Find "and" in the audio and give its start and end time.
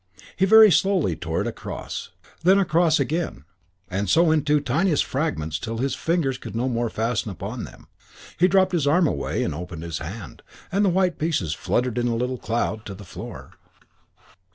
2.23-2.31, 3.87-4.09, 9.43-9.53, 10.71-10.83